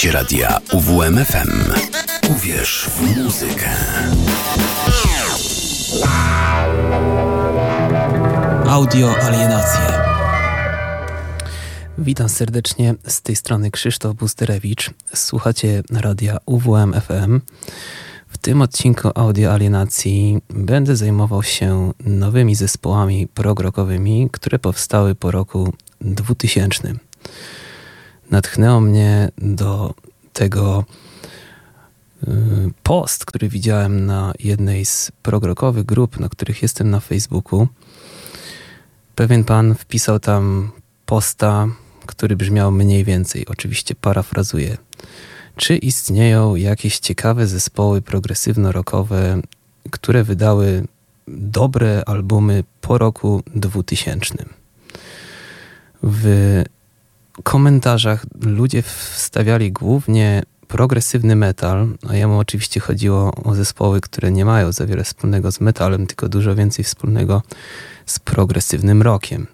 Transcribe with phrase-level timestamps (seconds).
[0.00, 1.72] Słuchacie radia UWMFM.
[2.30, 3.70] Uwierz w muzykę.
[8.68, 9.80] Audio alienacje.
[11.98, 14.90] Witam serdecznie z tej strony Krzysztof Busterewicz.
[15.14, 17.40] Słuchacie radia UWMFM.
[18.28, 25.72] W tym odcinku audio alienacji będę zajmował się nowymi zespołami progrokowymi, które powstały po roku
[26.00, 26.94] 2000
[28.30, 29.94] natchnęło mnie do
[30.32, 30.84] tego
[32.22, 32.26] y,
[32.82, 37.68] post, który widziałem na jednej z progrokowych grup, na których jestem na Facebooku.
[39.14, 40.70] Pewien pan wpisał tam
[41.06, 41.68] posta,
[42.06, 44.76] który brzmiał mniej więcej, oczywiście parafrazuję.
[45.56, 49.42] Czy istnieją jakieś ciekawe zespoły progresywno-rockowe,
[49.90, 50.84] które wydały
[51.28, 54.34] dobre albumy po roku 2000?
[56.02, 56.62] W
[57.42, 64.72] komentarzach ludzie wstawiali głównie progresywny metal, a jemu oczywiście chodziło o zespoły, które nie mają
[64.72, 67.42] za wiele wspólnego z metalem, tylko dużo więcej wspólnego
[68.06, 69.46] z progresywnym rockiem.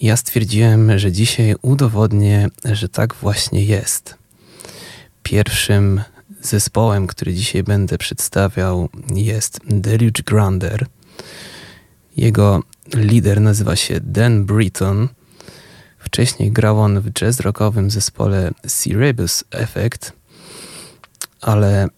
[0.00, 4.14] Ja stwierdziłem, że dzisiaj udowodnię, że tak właśnie jest.
[5.22, 6.00] Pierwszym
[6.40, 10.86] zespołem, który dzisiaj będę przedstawiał, jest Deluge Grander.
[12.16, 12.62] Jego
[12.94, 15.08] lider nazywa się Dan Britton–
[16.12, 20.12] Wcześniej grał on w jazz rockowym zespole Cerebus Effect,
[21.40, 21.88] ale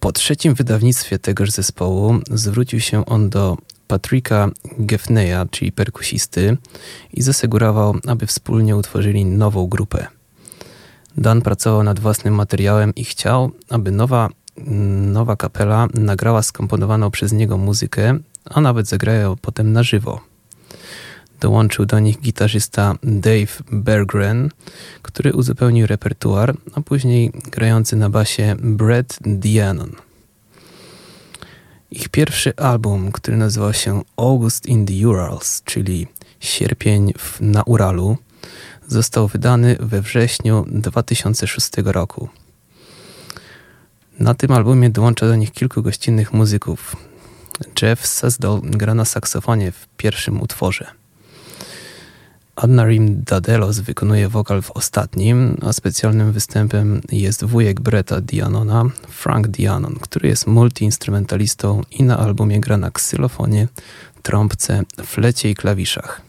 [0.00, 6.56] po trzecim wydawnictwie tegoż zespołu zwrócił się on do Patricka Geffneya, czyli perkusisty,
[7.12, 10.06] i zasegurował, aby wspólnie utworzyli nową grupę.
[11.16, 14.28] Dan pracował nad własnym materiałem i chciał, aby nowa,
[15.12, 20.33] nowa kapela nagrała skomponowaną przez niego muzykę, a nawet zagrają potem na żywo.
[21.44, 24.48] Dołączył do nich gitarzysta Dave Berggren,
[25.02, 29.92] który uzupełnił repertuar, a później grający na basie Brett Dianon.
[31.90, 36.06] Ich pierwszy album, który nazywał się August in the Urals, czyli
[36.40, 38.16] Sierpień w, na Uralu,
[38.88, 42.28] został wydany we wrześniu 2006 roku.
[44.18, 46.96] Na tym albumie dołącza do nich kilku gościnnych muzyków.
[47.82, 51.03] Jeff Sesdal gra na saksofonie w pierwszym utworze.
[52.56, 59.94] Adnarim Dadelos wykonuje wokal w ostatnim, a specjalnym występem jest wujek Bretta Dianona, Frank Dianon,
[60.00, 63.68] który jest multiinstrumentalistą i na albumie gra na ksylofonie,
[64.22, 66.20] trąbce, flecie i klawiszach.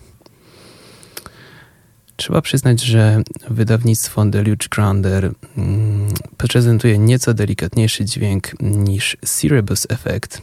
[2.16, 10.42] Trzeba przyznać, że wydawnictwo Deluge Grander mm, prezentuje nieco delikatniejszy dźwięk niż Cerebus Effect.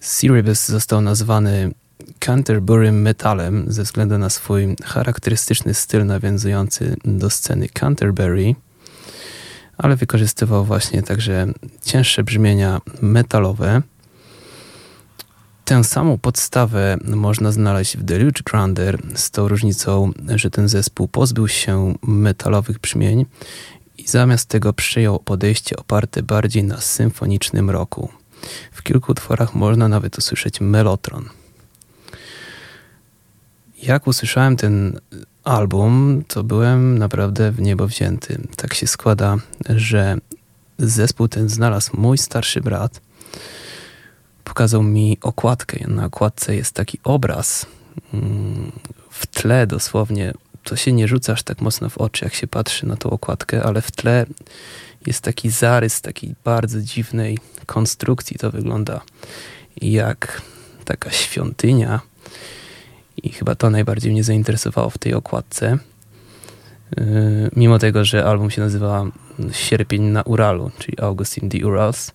[0.00, 1.70] Cerebus został nazwany
[2.18, 8.54] Canterbury metalem ze względu na swój charakterystyczny styl nawiązujący do sceny Canterbury,
[9.78, 11.46] ale wykorzystywał właśnie także
[11.84, 13.82] cięższe brzmienia metalowe.
[15.64, 21.48] Tę samą podstawę można znaleźć w Deluge Grander, z tą różnicą, że ten zespół pozbył
[21.48, 23.26] się metalowych brzmień
[23.98, 28.08] i zamiast tego przyjął podejście oparte bardziej na symfonicznym roku.
[28.72, 31.37] W kilku utworach można nawet usłyszeć melotron.
[33.82, 35.00] Jak usłyszałem ten
[35.44, 38.40] album, to byłem naprawdę w niebo wzięty.
[38.56, 39.36] Tak się składa,
[39.68, 40.16] że
[40.78, 43.00] zespół ten znalazł mój starszy brat.
[44.44, 45.88] Pokazał mi okładkę.
[45.88, 47.66] Na okładce jest taki obraz
[48.14, 48.72] mm,
[49.10, 50.32] w tle dosłownie.
[50.64, 53.62] To się nie rzuca aż tak mocno w oczy, jak się patrzy na tą okładkę,
[53.62, 54.26] ale w tle
[55.06, 58.38] jest taki zarys takiej bardzo dziwnej konstrukcji.
[58.38, 59.00] To wygląda
[59.82, 60.42] jak
[60.84, 62.00] taka świątynia
[63.22, 65.78] i chyba to najbardziej mnie zainteresowało w tej okładce.
[66.96, 69.04] Yy, mimo tego, że album się nazywa
[69.52, 72.12] Sierpień na Uralu, czyli August in the Urals,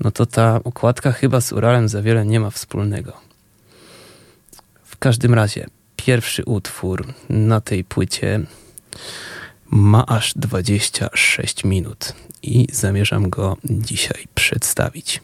[0.00, 3.12] no to ta okładka chyba z Uralem za wiele nie ma wspólnego.
[4.84, 8.40] W każdym razie, pierwszy utwór na tej płycie
[9.70, 15.20] ma aż 26 minut i zamierzam go dzisiaj przedstawić.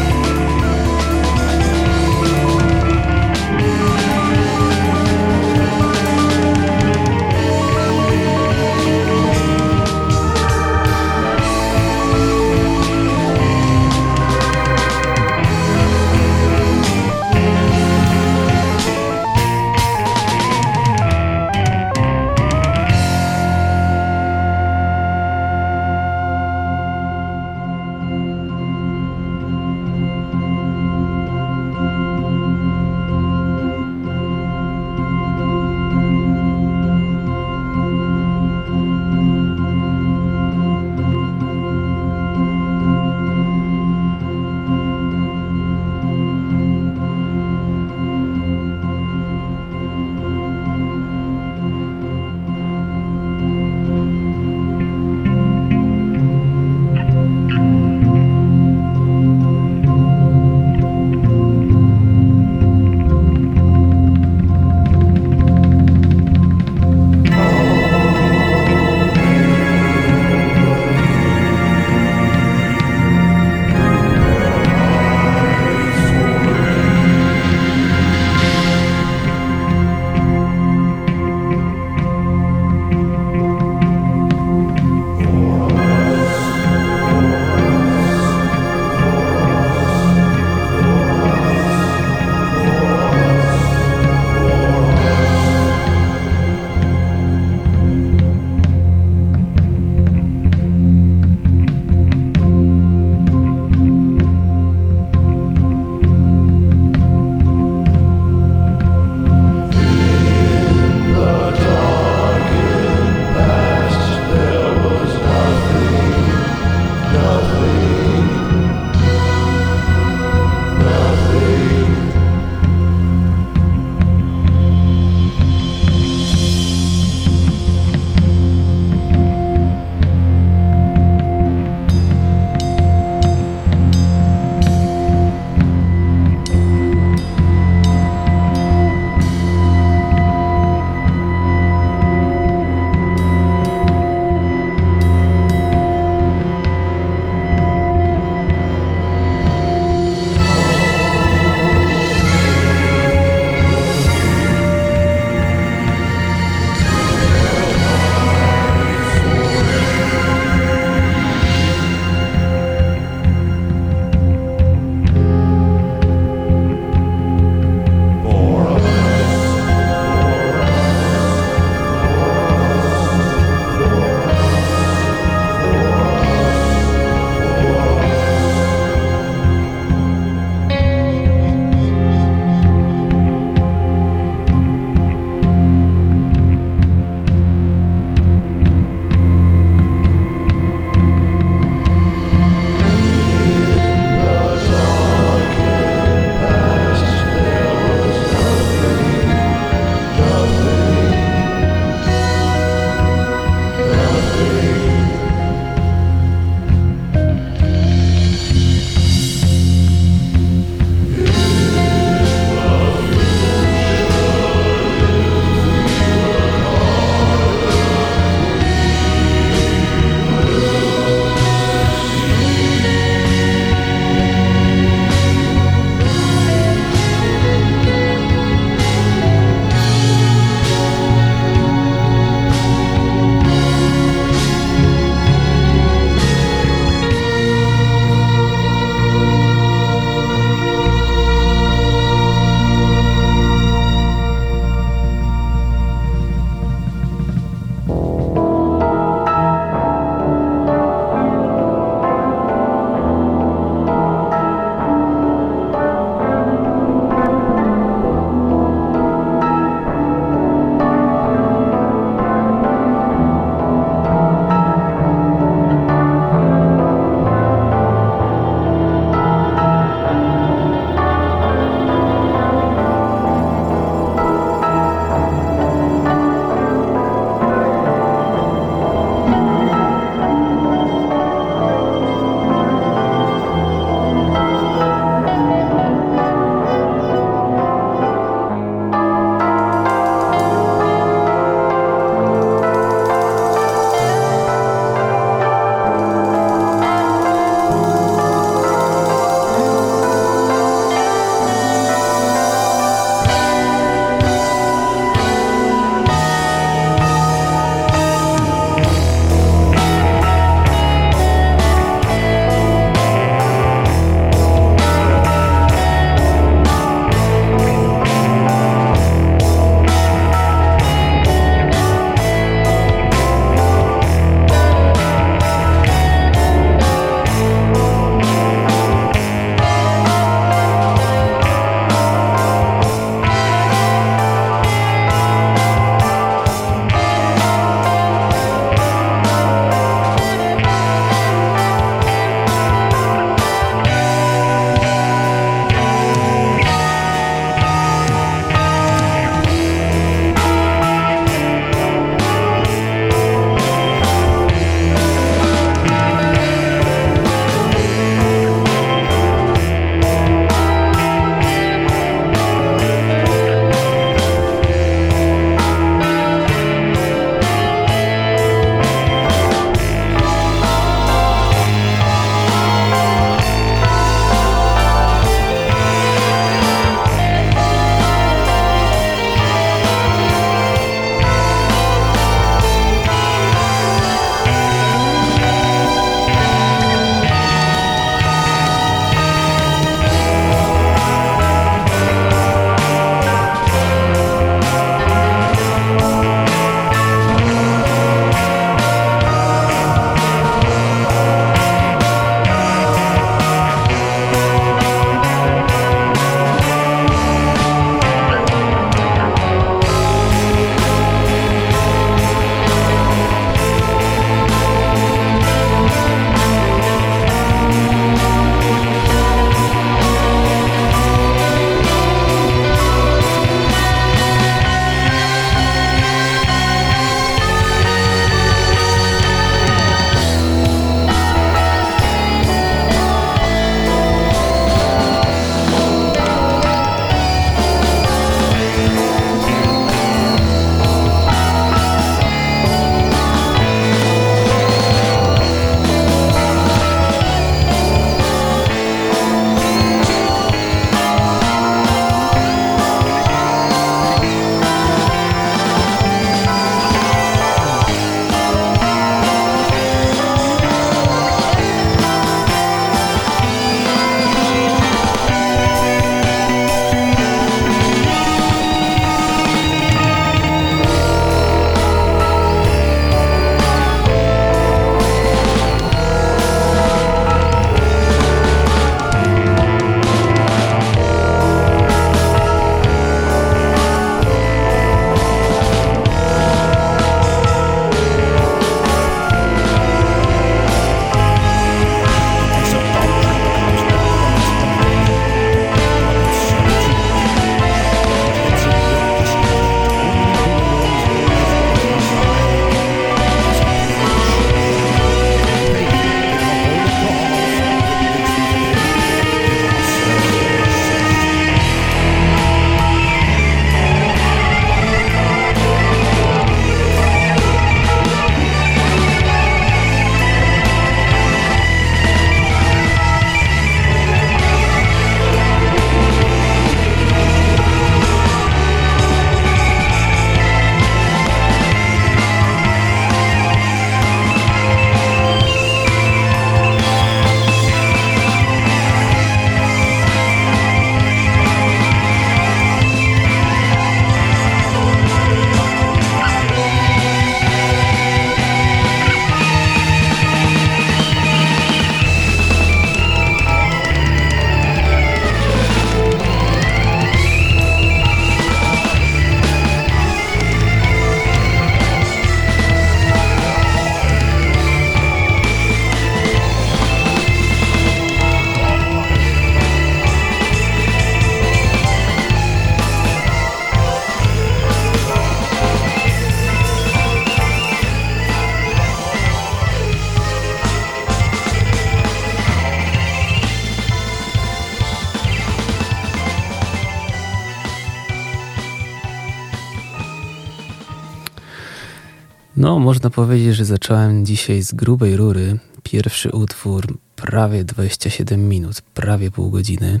[592.88, 595.58] Można powiedzieć, że zacząłem dzisiaj z grubej rury.
[595.82, 600.00] Pierwszy utwór prawie 27 minut, prawie pół godziny.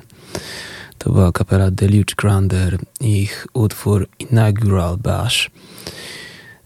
[0.98, 5.50] To była kapela Deluge Grander i ich utwór Inaugural Bash.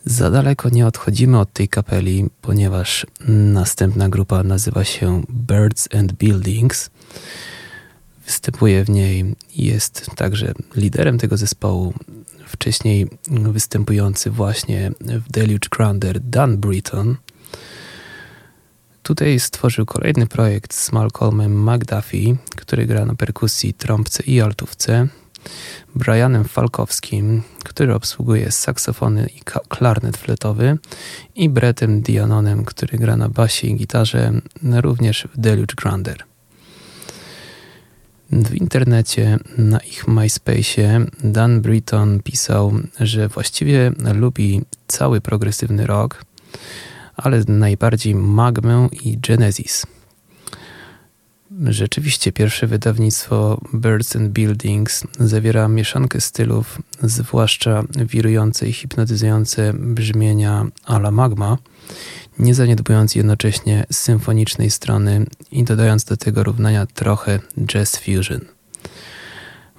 [0.05, 6.91] Za daleko nie odchodzimy od tej kapeli, ponieważ następna grupa nazywa się Birds and Buildings.
[8.33, 11.95] Występuje w niej, jest także liderem tego zespołu,
[12.47, 17.17] wcześniej występujący właśnie w Deluge Grander Dan Britton.
[19.03, 25.09] Tutaj stworzył kolejny projekt z Malcolmem McDuffie, który gra na perkusji, trąbce i altówce.
[25.95, 30.79] Brianem Falkowskim, który obsługuje saksofony i klarnet fletowy
[31.35, 36.32] i Brettem Dianonem, który gra na basie i gitarze, również w Deluge Grander.
[38.33, 46.25] W internecie na ich MySpace Dan Britton pisał, że właściwie lubi cały progresywny rock,
[47.17, 49.87] ale najbardziej Magmę i Genesis.
[51.67, 61.11] Rzeczywiście pierwsze wydawnictwo Birds and Buildings zawiera mieszankę stylów, zwłaszcza wirujące i hipnotyzujące brzmienia ala
[61.11, 61.59] magma,
[62.39, 68.41] nie zaniedbując jednocześnie symfonicznej strony i dodając do tego równania trochę jazz fusion.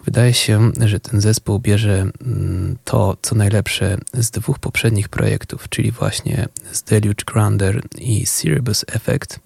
[0.05, 5.91] Wydaje się, że ten zespół bierze mm, to, co najlepsze z dwóch poprzednich projektów, czyli
[5.91, 9.39] właśnie z Deluge Grander i Cerebus Effect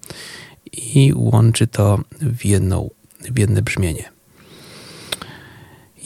[0.72, 2.90] i łączy to w, jedną,
[3.20, 4.04] w jedne brzmienie.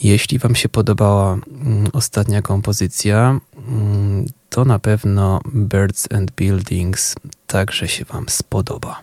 [0.03, 3.39] Jeśli Wam się podobała mm, ostatnia kompozycja,
[4.49, 7.15] to na pewno Birds and Buildings
[7.47, 9.01] także się Wam spodoba.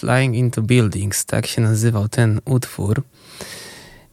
[0.00, 3.02] Flying into Buildings, tak się nazywał ten utwór.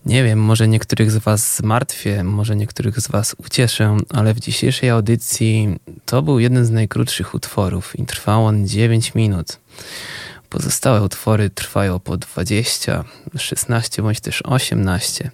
[0.06, 4.90] Nie wiem, może niektórych z Was zmartwię, może niektórych z Was ucieszę, ale w dzisiejszej
[4.90, 5.76] audycji
[6.06, 9.60] to był jeden z najkrótszych utworów i trwał on 9 minut.
[10.50, 13.04] Pozostałe utwory trwają po 20,
[13.38, 15.32] 16 bądź też 18.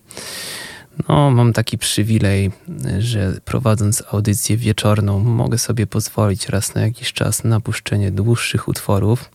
[1.09, 2.51] No, mam taki przywilej,
[2.99, 9.29] że prowadząc audycję wieczorną, mogę sobie pozwolić raz na jakiś czas na puszczenie dłuższych utworów.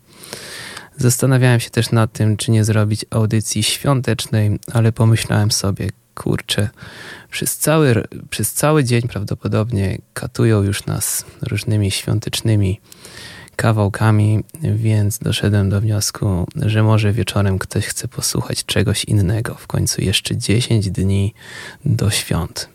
[0.98, 6.68] Zastanawiałem się też nad tym, czy nie zrobić audycji świątecznej, ale pomyślałem sobie, kurczę,
[7.30, 12.80] przez cały, przez cały dzień prawdopodobnie katują już nas różnymi świątecznymi
[13.56, 19.54] kawałkami, więc doszedłem do wniosku, że może wieczorem ktoś chce posłuchać czegoś innego.
[19.54, 21.34] W końcu jeszcze 10 dni
[21.84, 22.68] do świąt.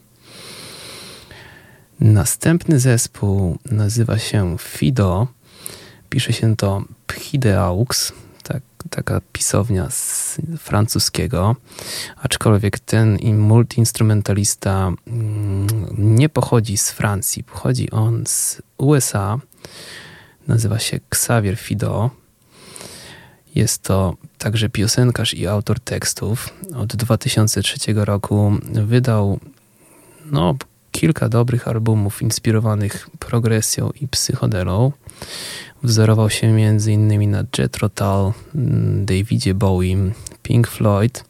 [2.00, 5.28] Następny zespół nazywa się Fido.
[6.10, 6.84] Pisze się to
[7.16, 11.56] Pchideaux, tak, taka pisownia z francuskiego,
[12.22, 19.40] aczkolwiek ten multiinstrumentalista mm, nie pochodzi z Francji, pochodzi on z USA.
[20.48, 22.10] Nazywa się Xavier Fido.
[23.56, 26.50] Jest to także piosenkarz i autor tekstów.
[26.76, 29.40] Od 2003 roku wydał
[30.26, 30.56] no,
[30.94, 34.92] kilka dobrych albumów inspirowanych progresją i psychodelą.
[35.84, 37.32] Wzorował się m.in.
[37.32, 39.98] na Jethro Tull, mm, Davidzie Bowie,
[40.44, 41.24] Pink Floyd,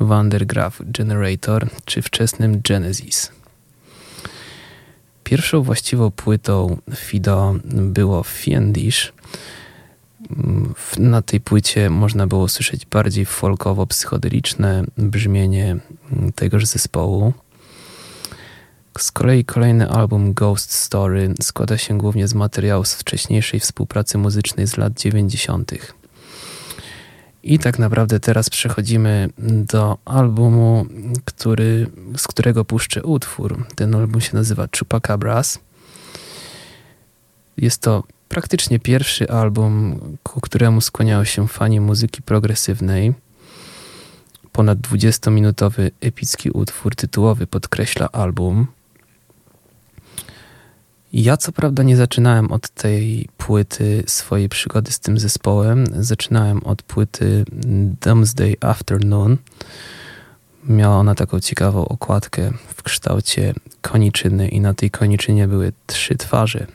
[0.00, 3.32] Vandergraaf Generator czy wczesnym Genesis.
[5.24, 9.12] Pierwszą właściwą płytą Fido było Fiendish.
[10.98, 15.76] Na tej płycie można było słyszeć bardziej folkowo-psychodeliczne brzmienie
[16.12, 17.32] mm, tegoż zespołu.
[18.98, 24.66] Z kolei kolejny album Ghost Story składa się głównie z materiałów z wcześniejszej współpracy muzycznej
[24.66, 25.72] z lat 90.
[27.42, 30.86] I tak naprawdę teraz przechodzimy do albumu,
[31.24, 31.86] który,
[32.16, 33.66] z którego puszczę utwór.
[33.74, 35.58] Ten album się nazywa Chupacabras.
[37.56, 43.14] Jest to praktycznie pierwszy album, ku któremu skłaniają się fani muzyki progresywnej.
[44.52, 48.66] Ponad 20-minutowy epicki utwór tytułowy podkreśla album.
[51.12, 55.84] Ja co prawda nie zaczynałem od tej płyty swojej przygody z tym zespołem.
[55.98, 57.44] Zaczynałem od płyty
[58.00, 59.36] Doomsday Afternoon.
[60.64, 66.66] Miała ona taką ciekawą okładkę w kształcie koniczyny i na tej koniczynie były trzy twarze.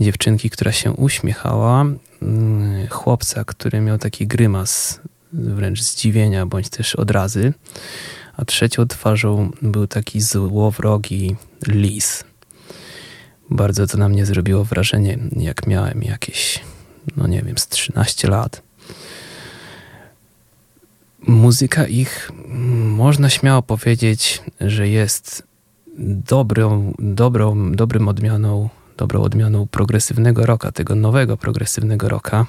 [0.00, 1.84] Dziewczynki, która się uśmiechała,
[2.22, 5.00] mm, chłopca, który miał taki grymas
[5.32, 7.52] wręcz zdziwienia bądź też odrazy,
[8.36, 12.24] a trzecią twarzą był taki złowrogi lis
[13.50, 16.60] bardzo to na mnie zrobiło wrażenie, jak miałem jakieś,
[17.16, 18.62] no nie wiem, z 13 lat.
[21.26, 22.30] Muzyka ich,
[22.84, 25.42] można śmiało powiedzieć, że jest
[26.28, 32.46] dobrą, dobrą, dobrym odmianą, dobrą odmianą progresywnego rocka, tego nowego progresywnego rocka.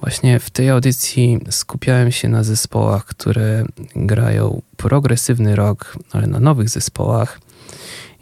[0.00, 3.64] Właśnie w tej audycji skupiałem się na zespołach, które
[3.96, 7.40] grają progresywny rock, ale na nowych zespołach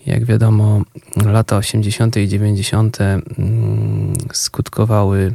[0.08, 0.82] jak wiadomo,
[1.24, 2.16] lata 80.
[2.16, 2.98] i 90.
[3.00, 5.34] Mm, skutkowały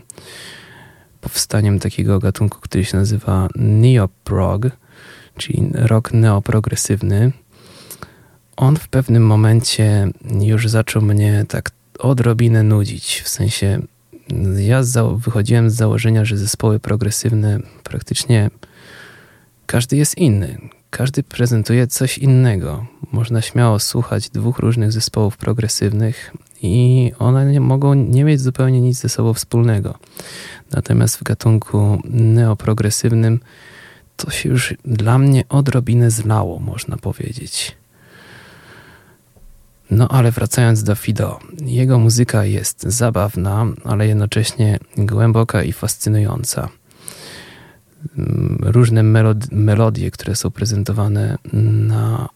[1.22, 4.62] powstaniem takiego gatunku, który się nazywa neoprog,
[5.38, 7.32] czyli rock neoprogresywny.
[8.58, 10.08] On w pewnym momencie
[10.40, 13.22] już zaczął mnie tak odrobinę nudzić.
[13.22, 13.82] W sensie,
[14.58, 14.82] ja
[15.16, 18.50] wychodziłem z założenia, że zespoły progresywne praktycznie
[19.66, 20.58] każdy jest inny.
[20.94, 22.86] Każdy prezentuje coś innego.
[23.12, 29.00] Można śmiało słuchać dwóch różnych zespołów progresywnych i one nie, mogą nie mieć zupełnie nic
[29.00, 29.98] ze sobą wspólnego.
[30.72, 33.40] Natomiast w gatunku neoprogresywnym
[34.18, 37.76] to się już dla mnie odrobinę zlało, można powiedzieć.
[39.92, 46.70] No ale wracając do Fido, jego muzyka jest zabawna, ale jednocześnie głęboka i fascynująca.
[48.60, 49.04] Różne
[49.52, 51.38] melodie, które są prezentowane
[51.88, 52.30] na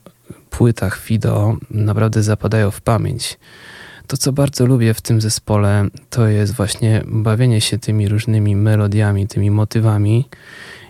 [0.49, 3.39] płytach Fido, naprawdę zapadają w pamięć.
[4.07, 9.27] To, co bardzo lubię w tym zespole, to jest właśnie bawienie się tymi różnymi melodiami,
[9.27, 10.29] tymi motywami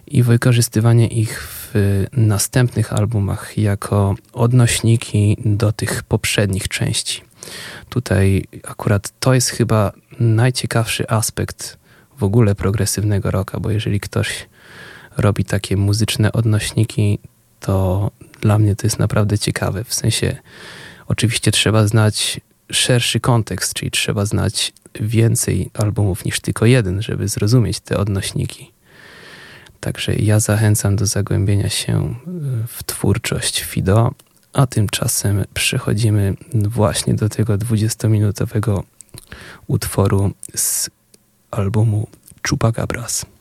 [0.08, 1.74] i wykorzystywanie ich w
[2.14, 7.22] następnych albumach jako odnośniki do tych poprzednich części.
[7.90, 11.78] Tutaj akurat to jest chyba najciekawszy aspekt
[12.18, 14.48] w ogóle progresywnego rocka, bo jeżeli ktoś
[15.18, 17.20] robi takie muzyczne odnośniki,
[17.60, 18.12] to
[18.42, 19.84] dla mnie to jest naprawdę ciekawe.
[19.84, 20.36] W sensie,
[21.08, 22.42] oczywiście trzeba znać
[22.72, 28.72] szerszy kontekst, czyli trzeba znać więcej albumów niż tylko jeden, żeby zrozumieć te odnośniki.
[29.80, 32.16] Także ja zachęcam do zagłębienia się
[32.68, 34.12] w twórczość Fido,
[34.54, 38.84] a tymczasem przechodzimy właśnie do tego 20-minutowego
[39.68, 40.90] utworu z
[41.52, 42.08] albumu
[42.50, 43.26] Chupacabras.
[43.26, 43.37] sense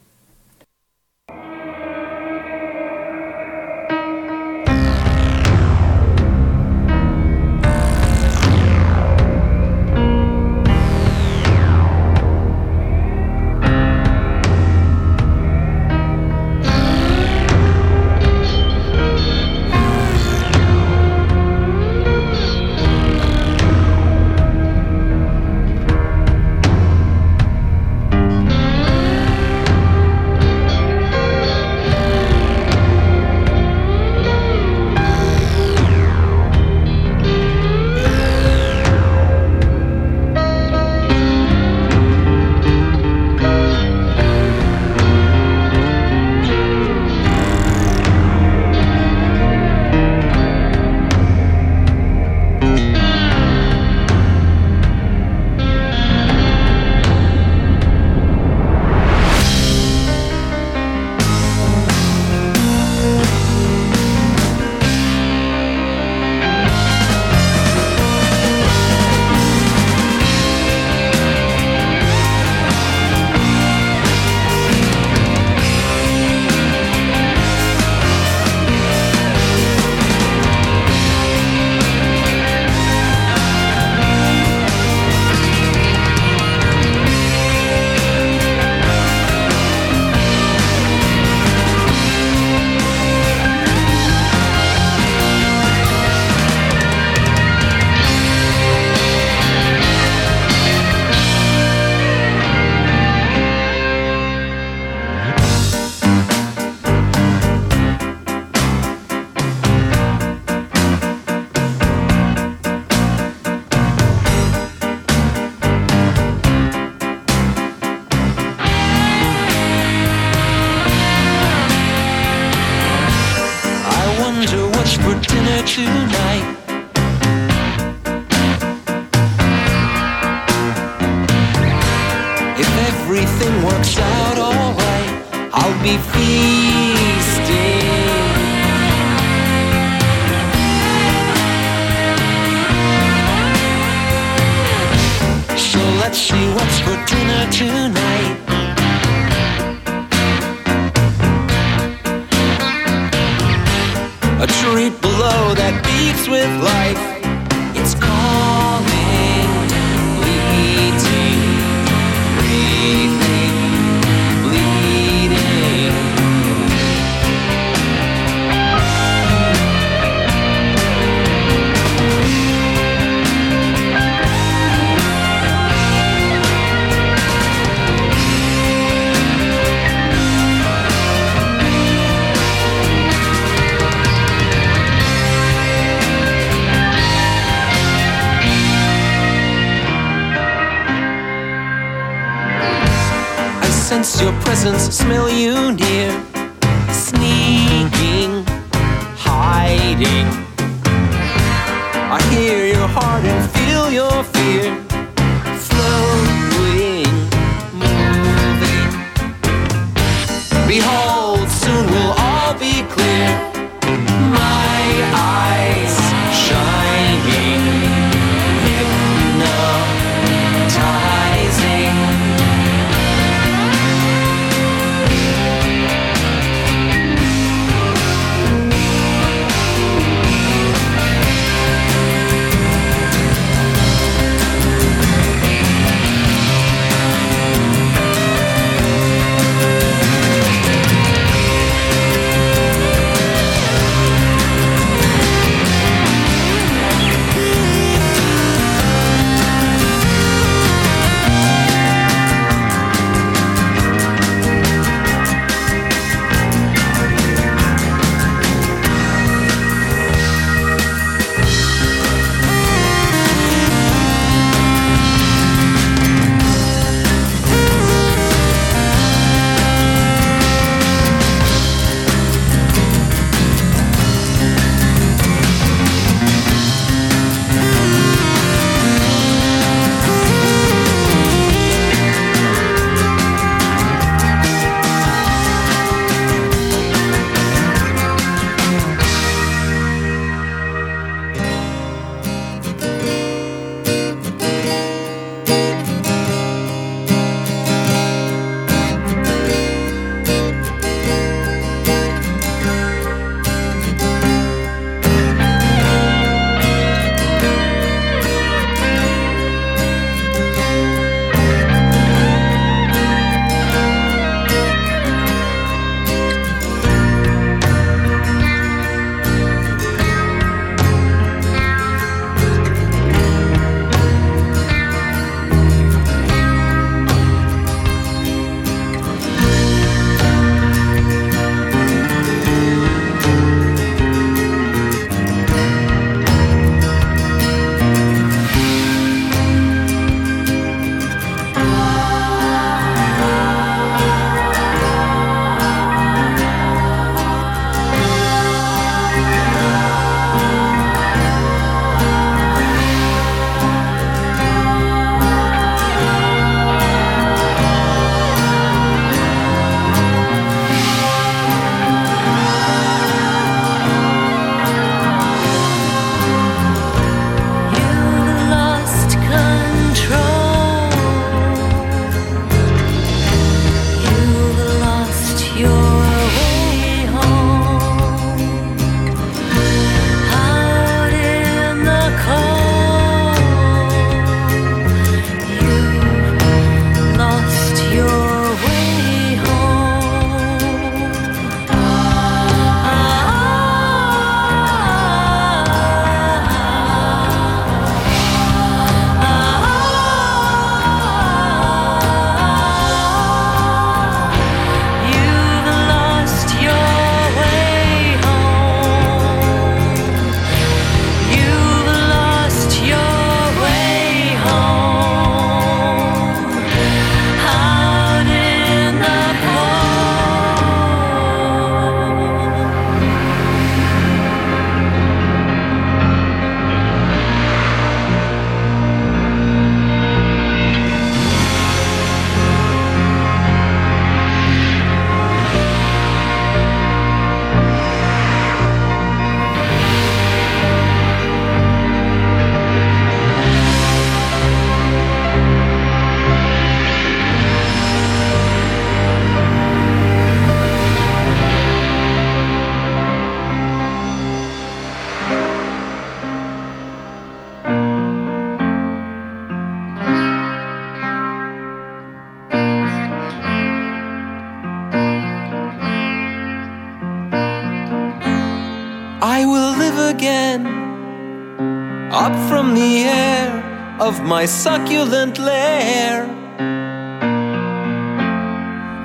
[474.26, 476.26] my succulent lair.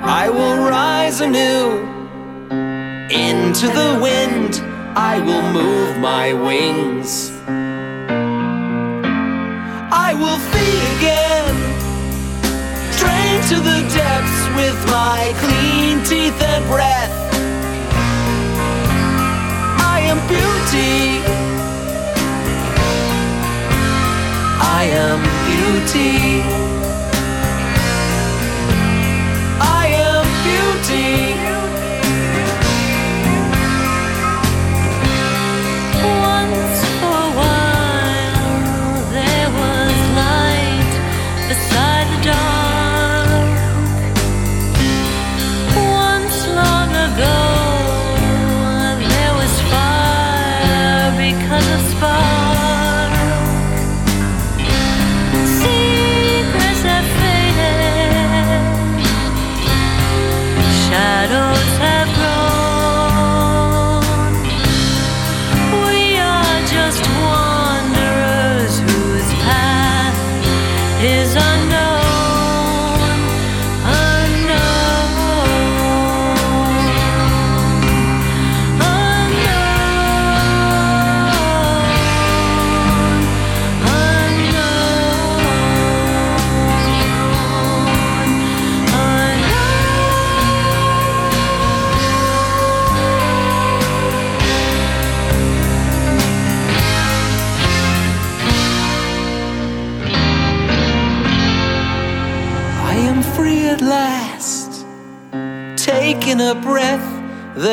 [0.02, 1.78] I will rise anew
[3.08, 4.60] into the wind.
[4.96, 7.30] I will move my wings.
[9.94, 11.54] I will flee again,
[12.98, 17.14] drain to the depths with my clean teeth and breath.
[19.78, 21.11] I am beauty.
[24.82, 26.71] I am beauty.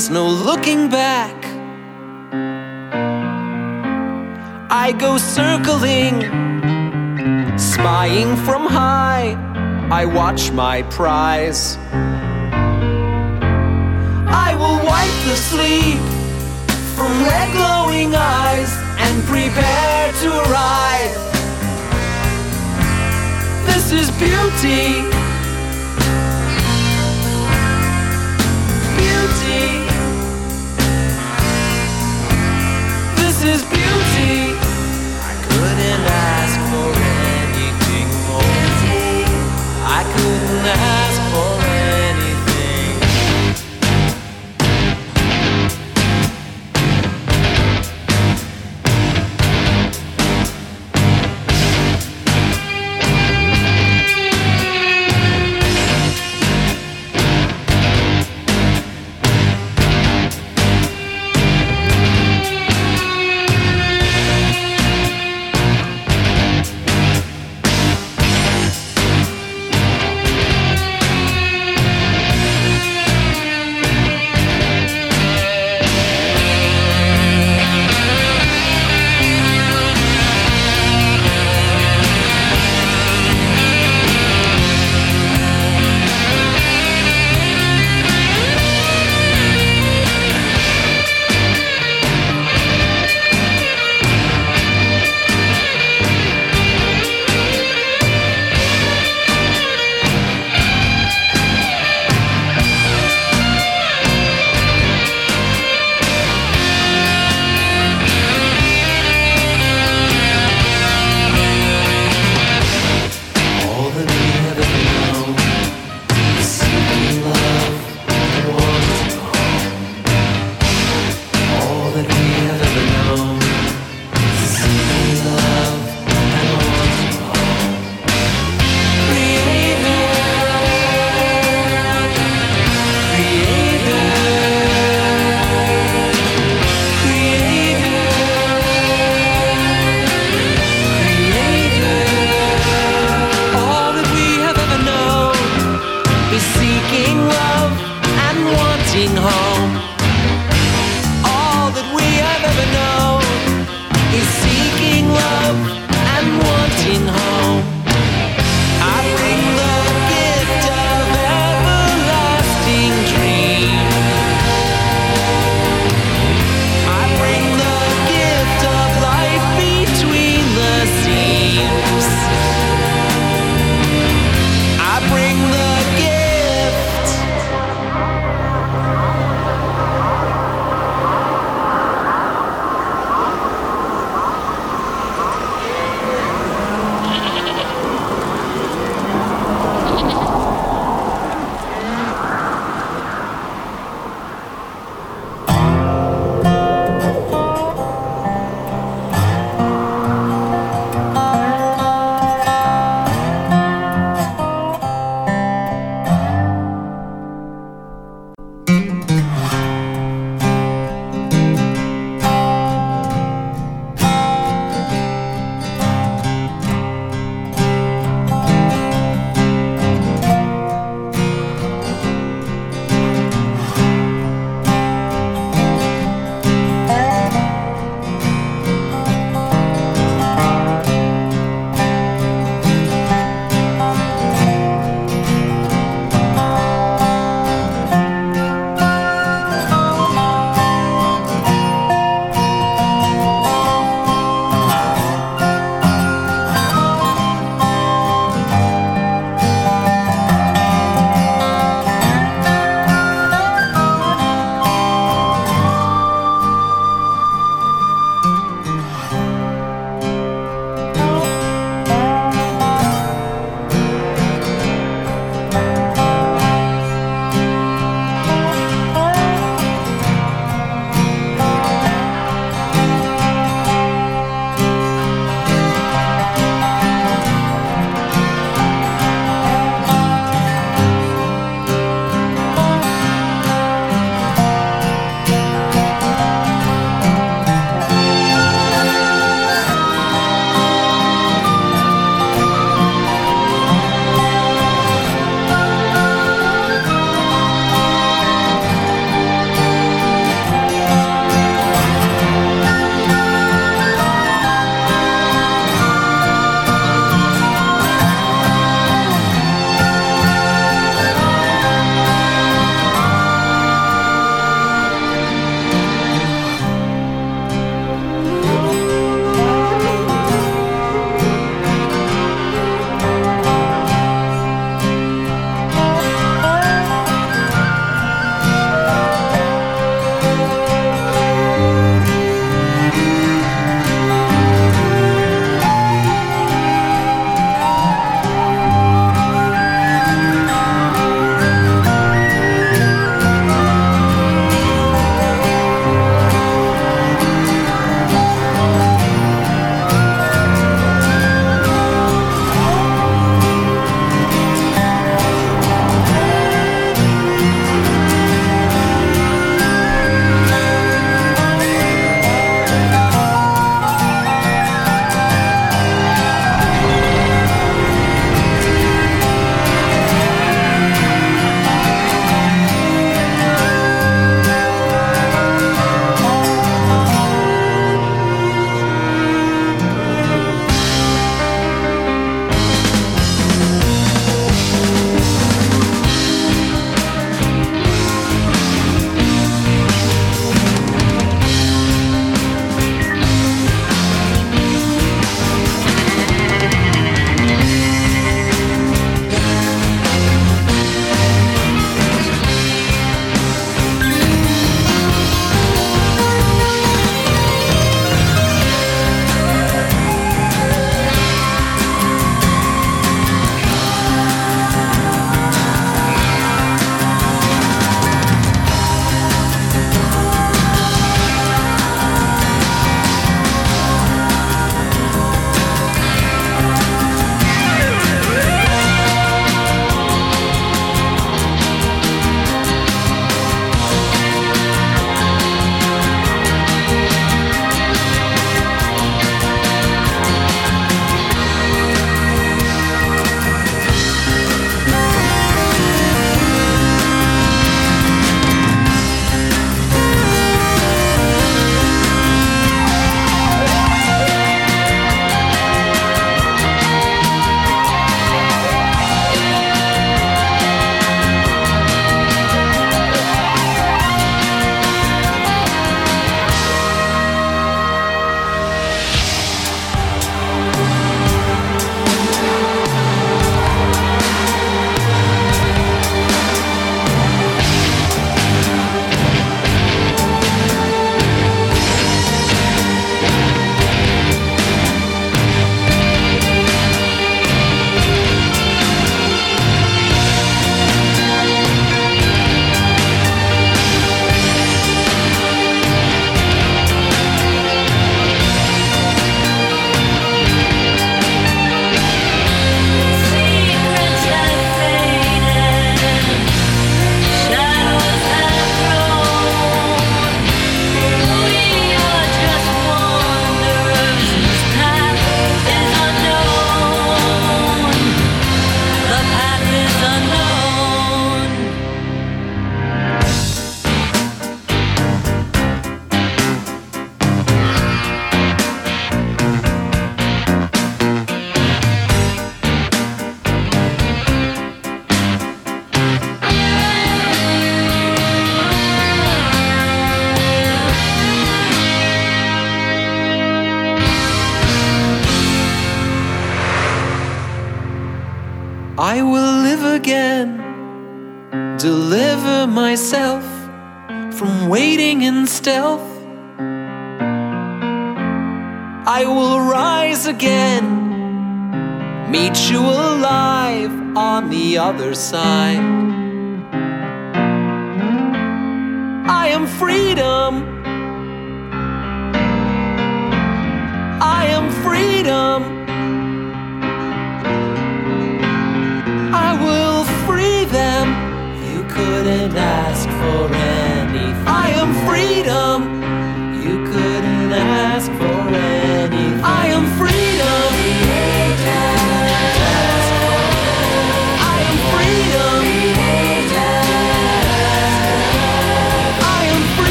[0.00, 1.36] There's no looking back.
[4.72, 6.22] I go circling,
[7.58, 9.36] spying from high.
[9.90, 11.76] I watch my prize.
[14.46, 16.00] I will wipe the sleep
[16.96, 18.72] from red glowing eyes
[19.04, 21.14] and prepare to arrive.
[23.66, 25.19] This is beauty.
[33.42, 34.49] Is beauty.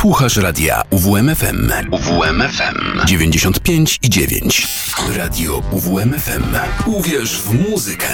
[0.00, 1.70] Słuchasz radia UWMFM.
[1.90, 4.68] UWMFM 95 i 9.
[5.16, 6.42] Radio UWMFM.
[6.86, 8.06] Uwierz w muzykę.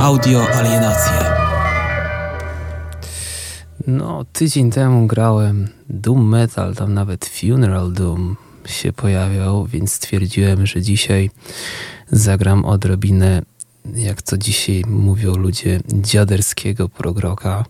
[0.00, 1.12] Audio alienacje.
[3.86, 10.82] No, tydzień temu grałem Doom Metal, tam nawet Funeral Doom się pojawiał, więc stwierdziłem, że
[10.82, 11.30] dzisiaj
[12.10, 13.42] zagram odrobinę,
[13.94, 17.64] jak to dzisiaj mówią ludzie, dziaderskiego progroka.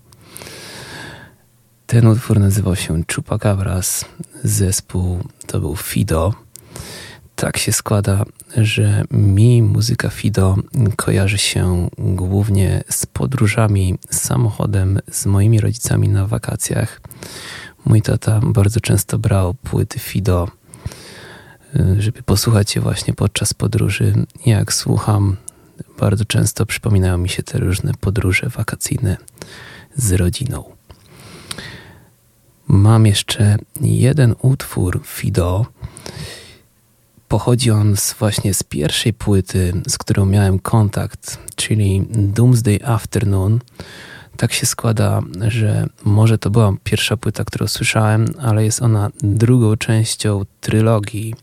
[1.93, 4.05] Ten utwór nazywał się Chupacabras,
[4.45, 6.35] zespół to był Fido.
[7.37, 8.25] Tak się składa,
[8.57, 10.57] że mi muzyka Fido
[10.97, 17.01] kojarzy się głównie z podróżami samochodem z moimi rodzicami na wakacjach.
[17.85, 20.49] Mój tata bardzo często brał płyty Fido,
[21.99, 24.15] żeby posłuchać je właśnie podczas podróży.
[24.47, 25.37] Jak słucham,
[25.99, 29.17] bardzo często przypominają mi się te różne podróże wakacyjne
[29.97, 30.82] z rodziną.
[32.69, 35.67] Mam jeszcze jeden utwór Fido.
[37.29, 43.59] Pochodzi on z, właśnie z pierwszej płyty, z którą miałem kontakt, czyli Doomsday Afternoon.
[44.37, 49.77] Tak się składa, że może to była pierwsza płyta, którą słyszałem, ale jest ona drugą
[49.77, 51.35] częścią trylogii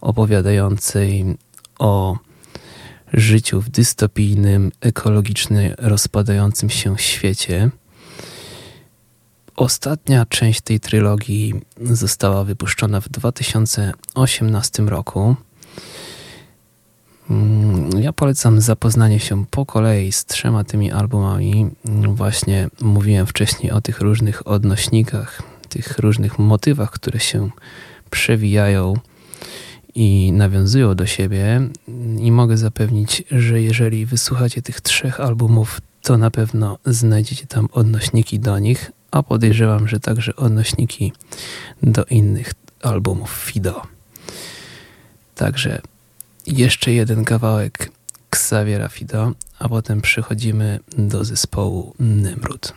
[0.00, 1.24] opowiadającej
[1.78, 2.16] o
[3.12, 7.70] życiu w dystopijnym, ekologicznie rozpadającym się świecie.
[9.56, 15.36] Ostatnia część tej trylogii została wypuszczona w 2018 roku.
[17.30, 21.70] Mm, Ja polecam zapoznanie się po kolei z trzema tymi albumami.
[22.14, 27.50] Właśnie mówiłem wcześniej o tych różnych odnośnikach, tych różnych motywach, które się
[28.10, 28.94] przewijają
[29.94, 31.60] i nawiązują do siebie.
[32.18, 38.40] I mogę zapewnić, że jeżeli wysłuchacie tych trzech albumów, to na pewno znajdziecie tam odnośniki
[38.40, 41.12] do nich, a podejrzewam, że także odnośniki
[41.82, 42.52] do innych
[42.82, 43.82] albumów Fido.
[45.34, 45.82] Także
[46.46, 47.90] jeszcze jeden kawałek
[48.30, 52.72] Xaviera Fido, a potem przechodzimy do zespołu Nemrut.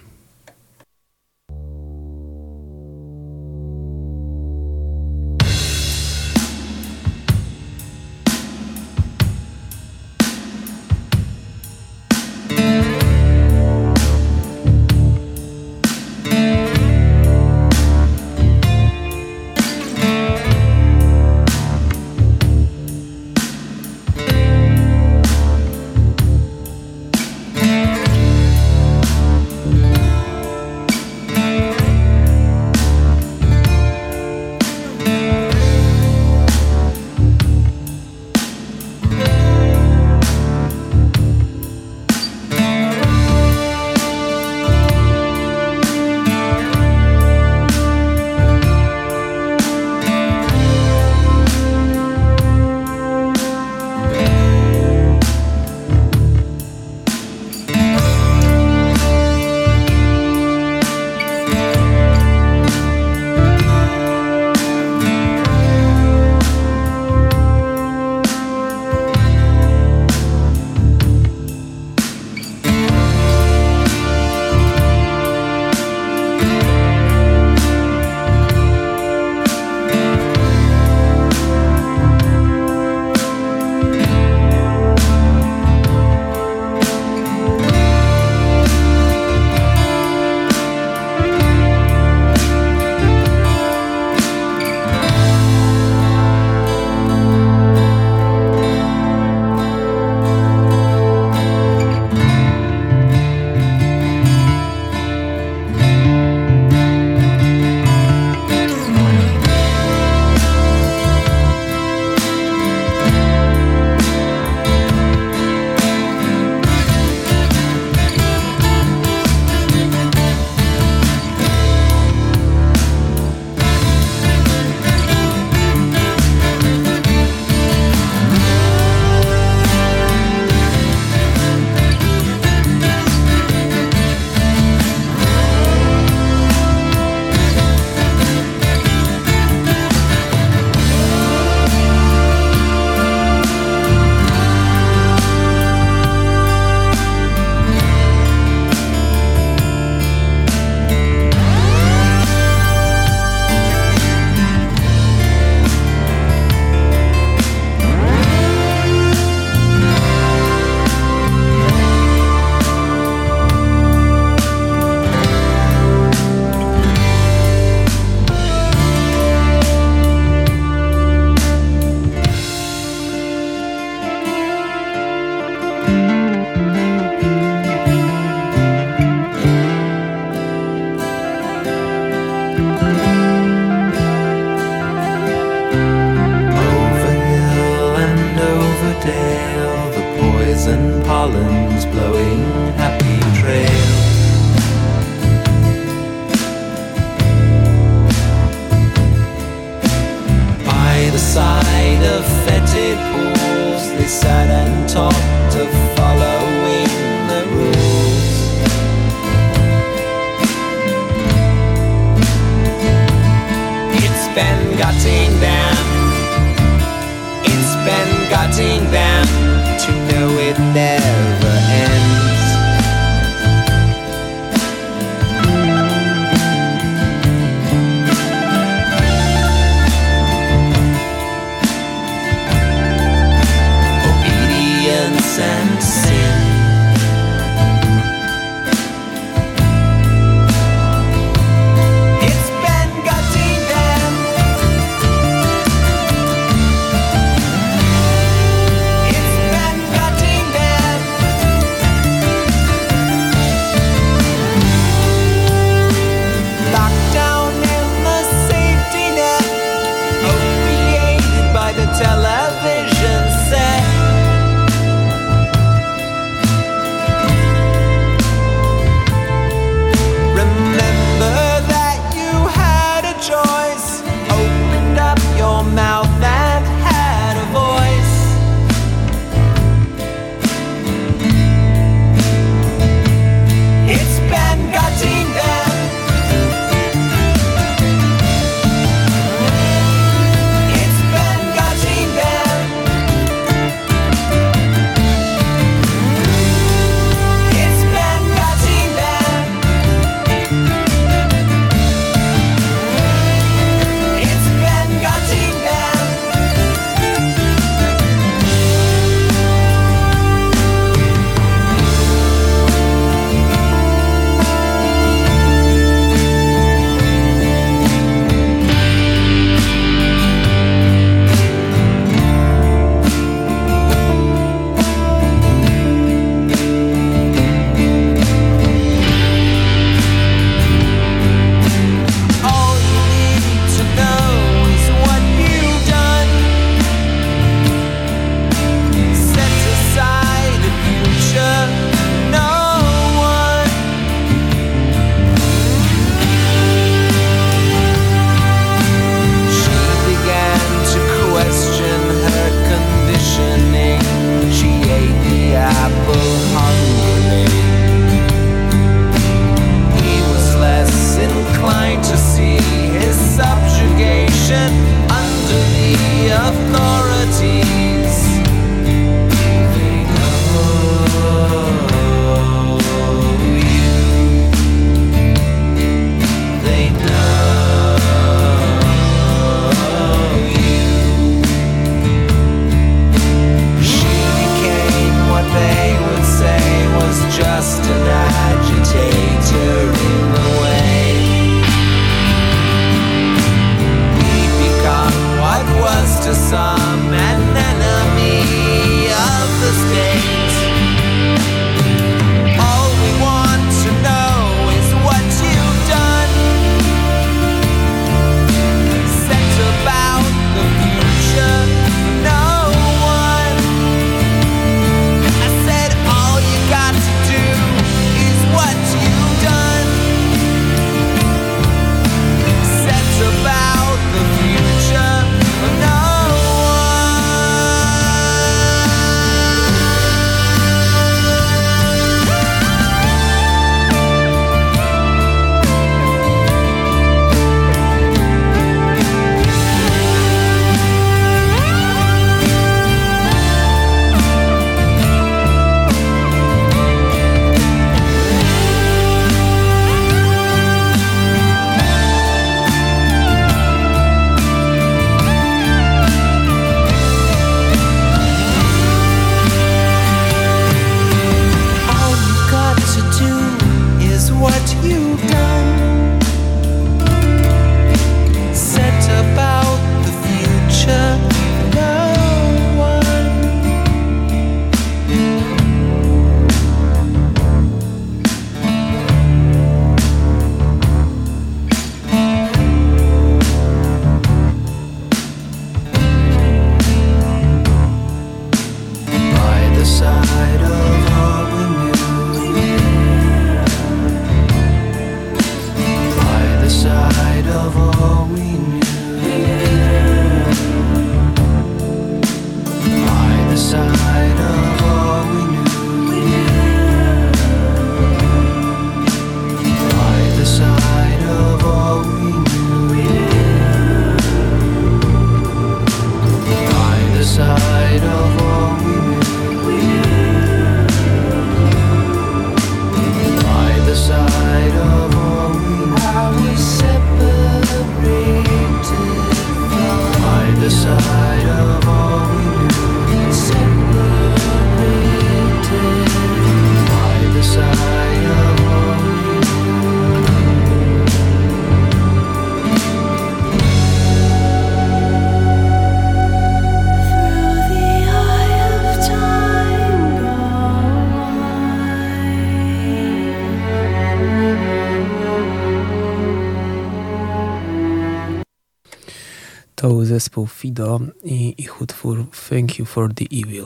[559.79, 563.65] To był zespół Fido i ich utwór Thank You for the Evil.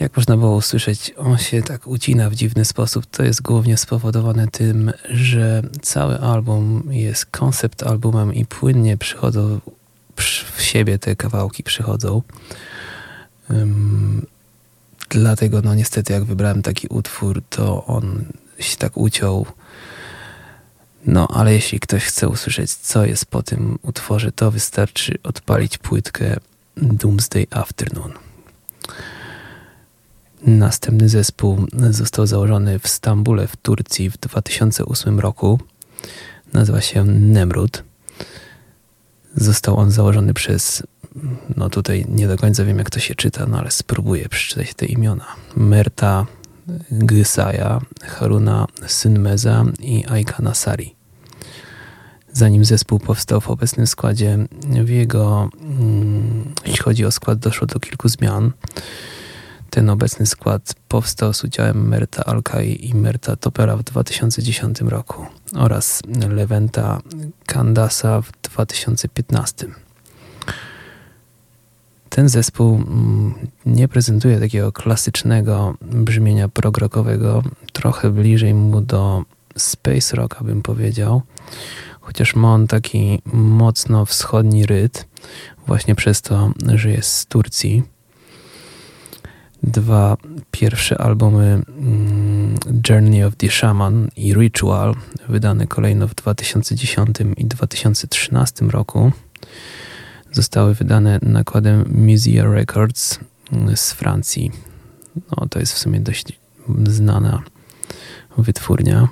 [0.00, 3.06] Jak można było usłyszeć, on się tak ucina w dziwny sposób.
[3.06, 9.60] To jest głównie spowodowane tym, że cały album jest koncept albumem i płynnie przychodzą
[10.56, 12.22] w siebie te kawałki przychodzą.
[13.48, 14.26] Um,
[15.08, 18.24] dlatego no niestety jak wybrałem taki utwór, to on
[18.58, 19.46] się tak uciął.
[21.06, 26.36] No, ale jeśli ktoś chce usłyszeć, co jest po tym utworze, to wystarczy odpalić płytkę
[26.76, 28.12] Doomsday Afternoon.
[30.42, 35.60] Następny zespół został założony w Stambule w Turcji w 2008 roku.
[36.52, 37.84] Nazywa się Nemrut.
[39.36, 40.82] Został on założony przez,
[41.56, 44.86] no tutaj nie do końca wiem jak to się czyta, no ale spróbuję przeczytać te
[44.86, 45.26] imiona.
[45.56, 46.26] Merta
[46.90, 50.96] Gysaja, Haruna Synmeza i Aika Nasari.
[52.32, 54.38] Zanim zespół powstał w obecnym składzie,
[54.84, 58.52] w jego, mm, jeśli chodzi o skład, doszło do kilku zmian.
[59.70, 66.02] Ten obecny skład powstał z udziałem Merta Alkai i Merta Topera w 2010 roku oraz
[66.28, 67.00] Leventa
[67.46, 69.66] Kandasa w 2015.
[72.10, 73.34] Ten zespół mm,
[73.66, 77.42] nie prezentuje takiego klasycznego brzmienia progrokowego,
[77.72, 79.24] trochę bliżej mu do
[79.56, 81.22] space rocka bym powiedział,
[82.00, 85.04] chociaż ma on taki mocno wschodni rytm,
[85.66, 87.82] właśnie przez to, że jest z Turcji.
[89.62, 90.16] Dwa
[90.50, 92.54] pierwsze albumy mm,
[92.88, 94.94] Journey of the Shaman i Ritual,
[95.28, 99.12] wydane kolejno w 2010 i 2013 roku,
[100.32, 103.18] zostały wydane nakładem Musea Records
[103.74, 104.52] z Francji.
[105.16, 106.38] No, to jest w sumie dość
[106.86, 107.42] znana
[108.38, 109.08] wytwórnia.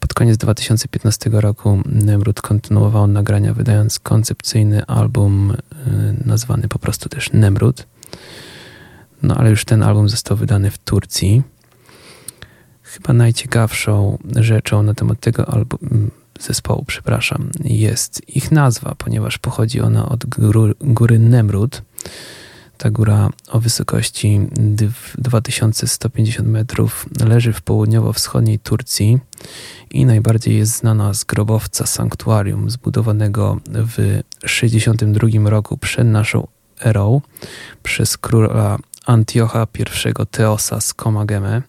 [0.00, 5.56] Pod koniec 2015 roku Nemrut kontynuował nagrania, wydając koncepcyjny album y,
[6.26, 7.86] nazwany po prostu też Nemrut.
[9.22, 11.42] No ale już ten album został wydany w Turcji.
[12.82, 16.10] Chyba najciekawszą rzeczą na temat tego albumu,
[16.44, 21.82] zespołu, przepraszam, jest ich nazwa, ponieważ pochodzi ona od góry, góry Nemrut.
[22.78, 24.40] Ta góra o wysokości
[25.18, 29.18] 2150 metrów leży w południowo-wschodniej Turcji
[29.90, 36.46] i najbardziej jest znana z grobowca sanktuarium zbudowanego w 62 roku przed naszą
[36.84, 37.20] erą
[37.82, 41.62] przez króla Antiocha I Teosa z Komageme.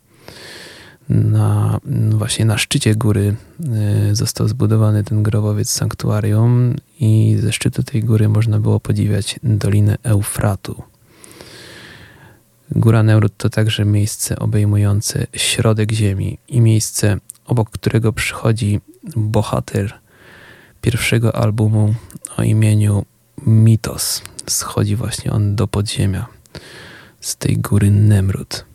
[1.10, 1.80] Na,
[2.10, 3.36] właśnie na szczycie góry
[4.12, 9.98] y, został zbudowany ten grobowiec sanktuarium i ze szczytu tej góry można było podziwiać dolinę
[10.04, 10.84] Eufratu.
[12.72, 18.80] Góra Neurut to także miejsce obejmujące środek ziemi i miejsce, obok którego przychodzi
[19.16, 19.94] bohater
[20.82, 21.96] pierwszego albumu
[22.38, 23.06] o imieniu
[23.46, 24.22] Mitos.
[24.50, 26.26] Schodzi właśnie on do podziemia
[27.22, 28.66] z tej góry Nemrut.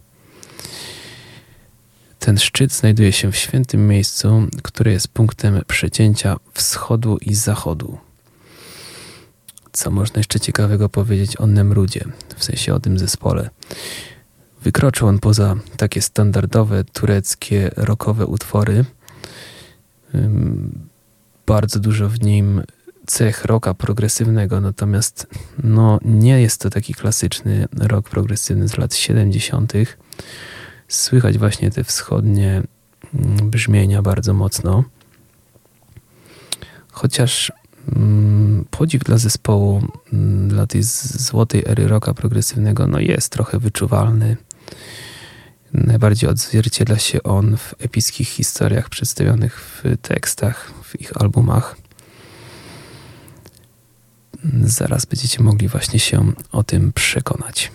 [2.20, 7.98] Ten szczyt znajduje się w świętym miejscu, które jest punktem przecięcia wschodu i zachodu.
[9.72, 12.04] Co można jeszcze ciekawego powiedzieć o Nemrudzie,
[12.36, 13.50] w sensie o tym zespole?
[14.62, 18.84] Wykroczył on poza takie standardowe tureckie rockowe utwory.
[21.46, 22.62] Bardzo dużo w nim
[23.06, 25.26] cech rocka progresywnego, natomiast
[25.64, 29.72] no, nie jest to taki klasyczny rock progresywny z lat 70.
[30.90, 32.62] Słychać właśnie te wschodnie
[33.14, 34.84] mm, brzmienia bardzo mocno.
[36.92, 37.52] Chociaż
[37.96, 44.36] mm, podziw dla zespołu, mm, dla tej złotej ery rocka progresywnego, no jest trochę wyczuwalny.
[45.72, 51.76] Najbardziej odzwierciedla się on w epickich historiach przedstawionych w tekstach, w ich albumach.
[54.62, 57.72] Zaraz będziecie mogli właśnie się o tym przekonać.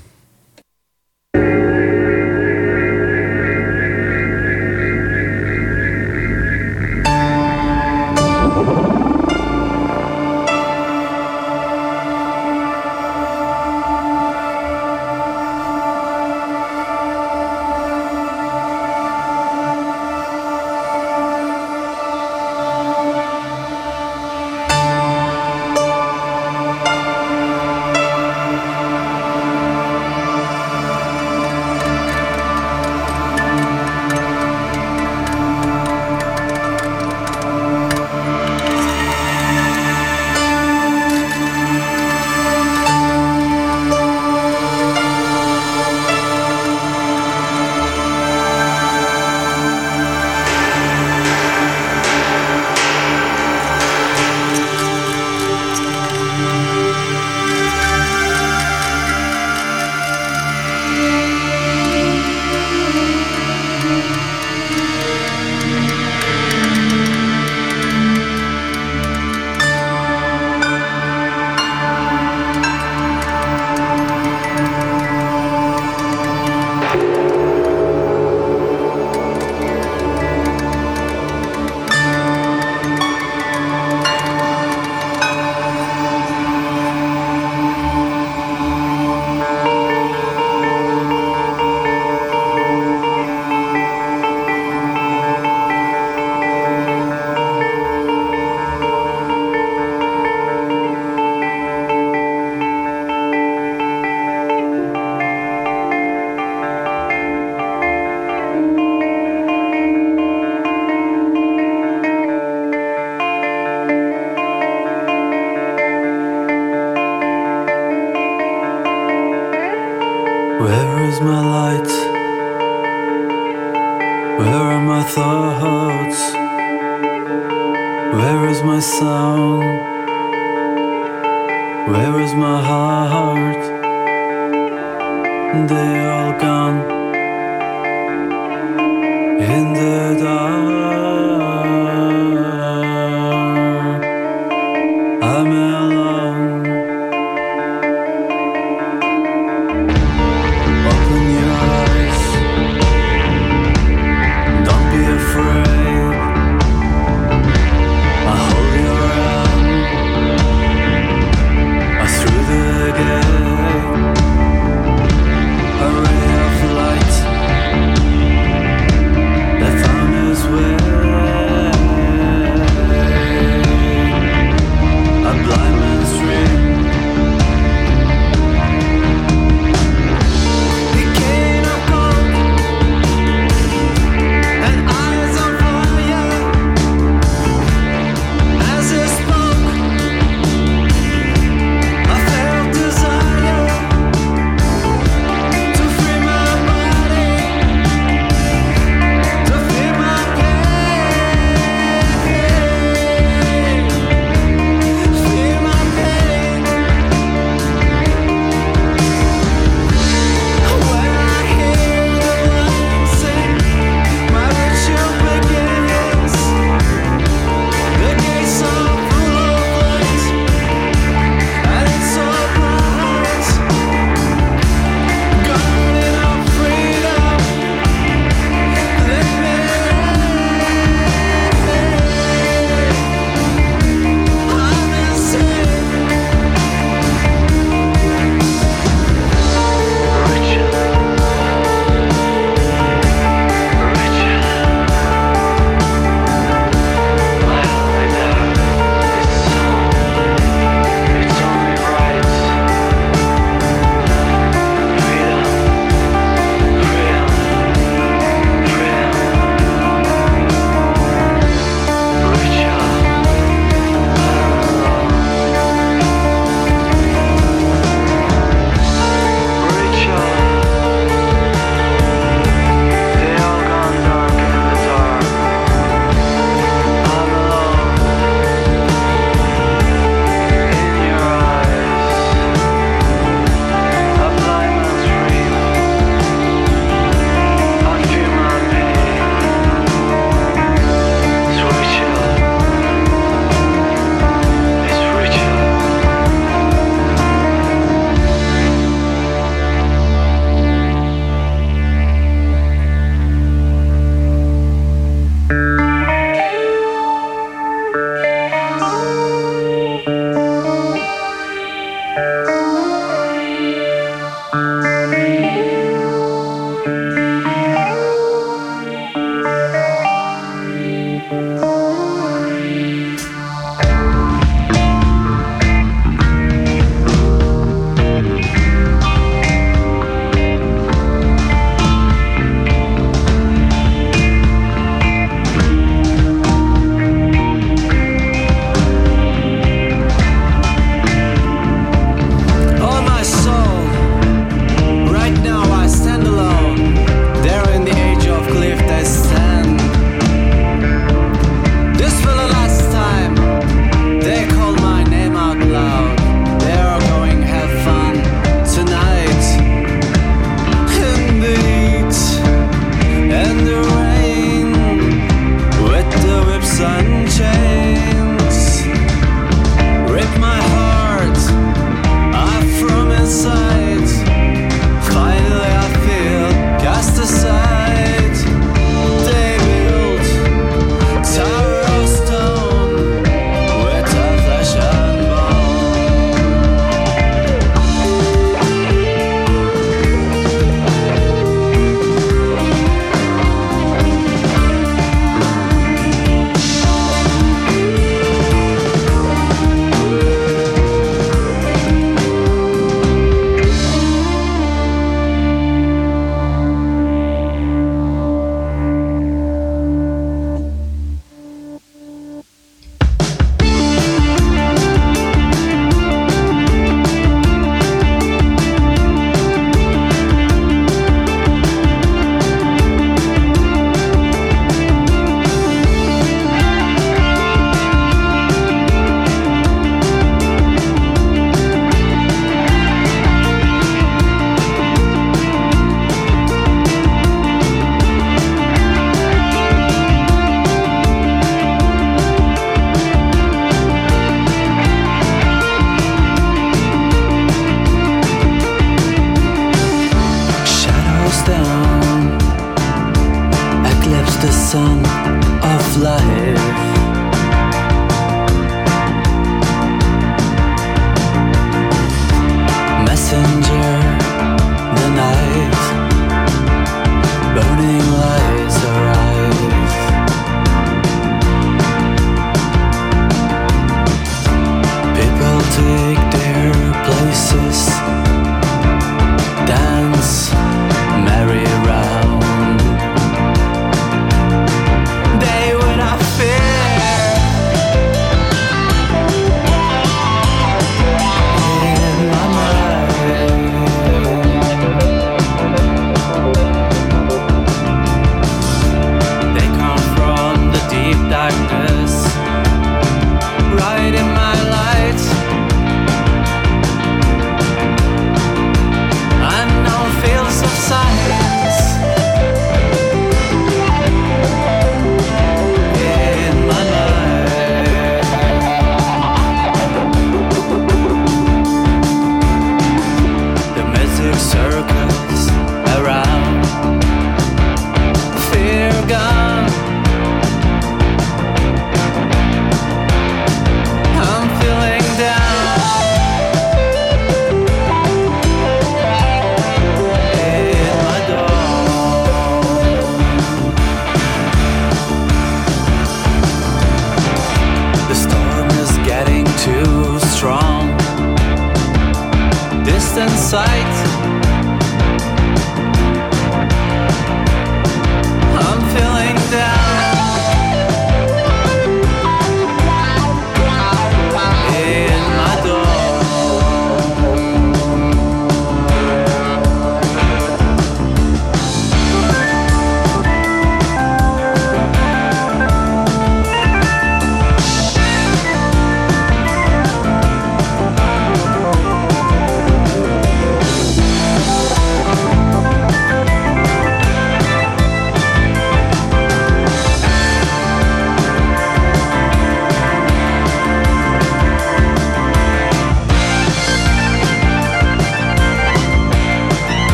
[8.56, 8.86] you.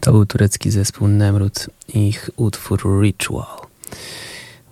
[0.00, 3.60] To był turecki zespół Nemrut i ich utwór Ritual.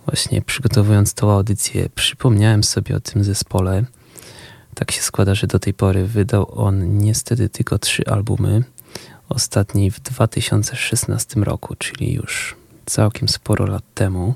[0.05, 3.85] Właśnie przygotowując tą audycję, przypomniałem sobie o tym zespole.
[4.75, 8.63] Tak się składa, że do tej pory wydał on niestety tylko trzy albumy.
[9.29, 14.33] Ostatni w 2016 roku, czyli już całkiem sporo lat temu.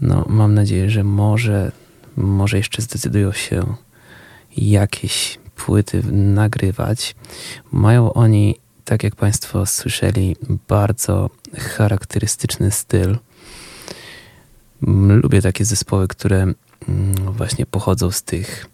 [0.00, 1.72] No, mam nadzieję, że może,
[2.16, 3.74] może jeszcze zdecydują się
[4.56, 7.14] jakieś płyty nagrywać.
[7.72, 10.36] Mają oni, tak jak Państwo słyszeli,
[10.68, 13.18] bardzo charakterystyczny styl.
[14.82, 16.54] Mm, Lubię takie zespoły, które mm,
[17.32, 18.66] właśnie pochodzą z tych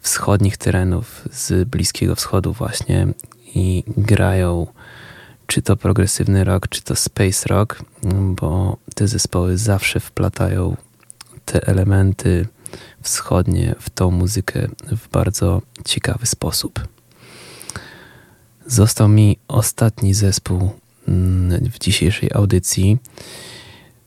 [0.00, 3.06] wschodnich terenów, z Bliskiego Wschodu właśnie
[3.54, 4.66] i grają
[5.46, 10.76] czy to progresywny rock, czy to space rock, mm, bo te zespoły zawsze wplatają
[11.44, 12.46] te elementy
[13.02, 16.93] wschodnie w tą muzykę w bardzo ciekawy sposób.
[18.66, 20.70] Został mi ostatni zespół
[21.08, 22.98] mm, w dzisiejszej audycji.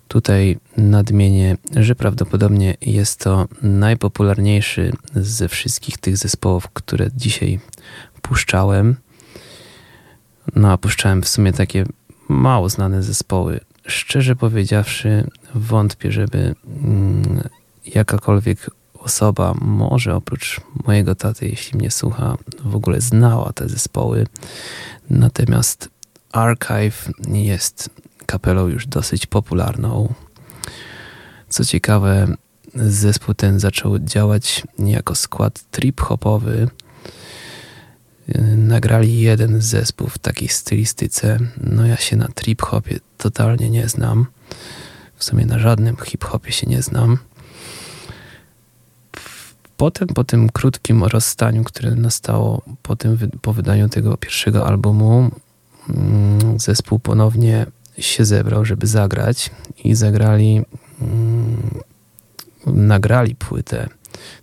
[0.07, 7.59] Tutaj nadmienię, że prawdopodobnie jest to najpopularniejszy ze wszystkich tych zespołów, które dzisiaj
[8.21, 8.95] puszczałem.
[10.55, 11.85] No a puszczałem w sumie takie
[12.29, 13.59] mało znane zespoły.
[13.87, 17.49] Szczerze powiedziawszy, wątpię, żeby mm,
[17.85, 18.69] jakakolwiek
[19.07, 24.27] osoba, może oprócz mojego taty, jeśli mnie słucha, w ogóle znała te zespoły.
[25.09, 25.89] Natomiast
[26.31, 27.89] Archive jest
[28.25, 30.13] kapelą już dosyć popularną.
[31.49, 32.27] Co ciekawe,
[32.75, 36.67] zespół ten zaczął działać jako skład trip-hopowy.
[38.57, 41.39] Nagrali jeden zespół w takiej stylistyce.
[41.57, 44.25] No ja się na trip-hopie totalnie nie znam.
[45.15, 47.17] W sumie na żadnym hip-hopie się nie znam.
[49.77, 55.31] Potem, po tym krótkim rozstaniu, które nastało po, tym, po wydaniu tego pierwszego albumu,
[55.89, 57.65] mm, zespół ponownie
[57.97, 59.51] się zebrał, żeby zagrać
[59.83, 60.61] i zagrali,
[61.01, 61.81] mm,
[62.65, 63.89] nagrali płytę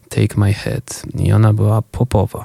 [0.09, 2.45] Take My Head i ona była popowa.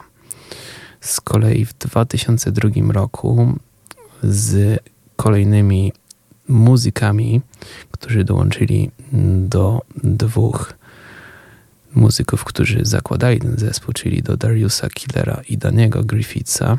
[1.01, 3.53] Z kolei w 2002 roku
[4.23, 4.79] z
[5.15, 5.93] kolejnymi
[6.47, 7.41] muzykami,
[7.91, 8.91] którzy dołączyli
[9.33, 10.78] do dwóch
[11.95, 16.77] muzyków, którzy zakładali ten zespół, czyli do Dariusa Killera i Daniego Griffitha.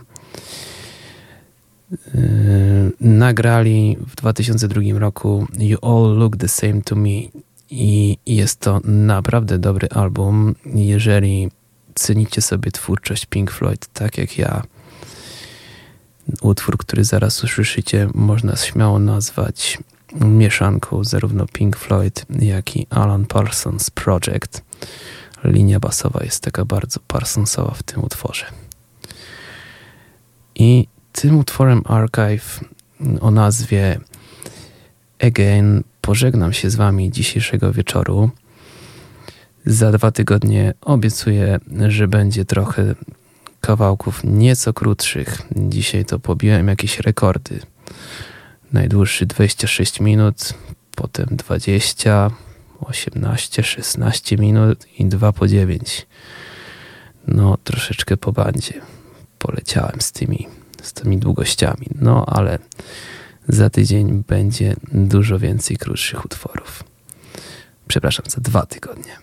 [1.91, 7.09] Yy, nagrali w 2002 roku You All Look the Same to Me
[7.71, 10.55] i jest to naprawdę dobry album.
[10.75, 11.51] Jeżeli
[11.95, 14.63] cenicie sobie twórczość Pink Floyd tak jak ja,
[16.43, 19.79] utwór, który zaraz usłyszycie, można śmiało nazwać
[20.21, 24.63] mieszanką zarówno Pink Floyd, jak i Alan Parsons Project.
[25.45, 28.47] Linia basowa jest taka bardzo Parsonsowa w tym utworze.
[30.55, 32.61] I tym utworem Archive
[33.21, 34.01] o nazwie
[35.23, 38.31] Again pożegnam się z Wami dzisiejszego wieczoru.
[39.67, 41.59] Za dwa tygodnie obiecuję,
[41.89, 42.95] że będzie trochę
[43.61, 45.43] kawałków nieco krótszych.
[45.57, 47.61] Dzisiaj to pobiłem jakieś rekordy.
[48.73, 50.55] Najdłuższy 26 minut,
[50.95, 52.31] potem 20,
[52.81, 56.07] 18, 16 minut i 2 po 9.
[57.27, 58.81] No, troszeczkę po bandzie.
[59.39, 60.49] Poleciałem z tymi,
[60.83, 61.87] z tymi długościami.
[61.95, 62.59] No, ale
[63.49, 66.85] za tydzień będzie dużo więcej krótszych utworów.
[67.89, 69.17] Przepraszam, za dwa tygodnie.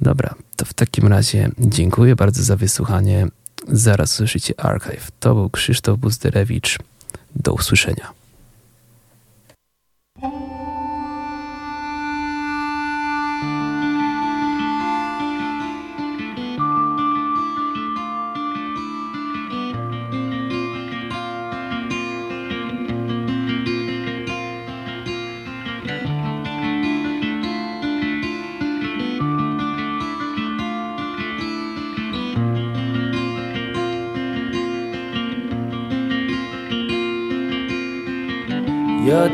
[0.00, 3.26] Dobra, to w takim razie dziękuję bardzo za wysłuchanie.
[3.68, 5.10] Zaraz słyszycie Archive.
[5.20, 6.78] To był Krzysztof Buzderewicz.
[7.36, 8.23] Do usłyszenia.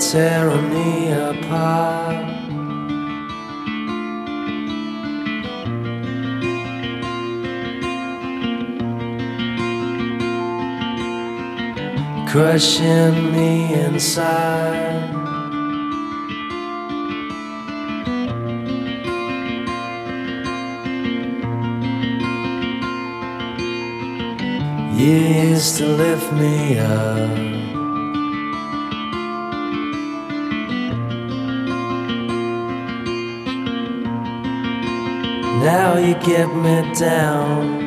[0.01, 2.27] Tearing me apart.
[12.31, 15.10] Crushing me inside.
[24.97, 27.60] Used to lift me up.
[35.61, 37.80] Now you get me down.